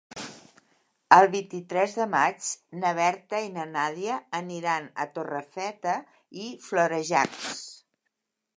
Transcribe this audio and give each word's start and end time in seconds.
El 1.17 1.27
vint-i-tres 1.33 1.91
de 1.97 2.07
maig 2.13 2.47
na 2.85 2.93
Berta 3.01 3.41
i 3.49 3.53
na 3.59 3.65
Nàdia 3.75 4.15
aniran 4.41 4.89
a 5.05 5.07
Torrefeta 5.19 5.95
i 6.47 6.51
Florejacs. 6.71 7.65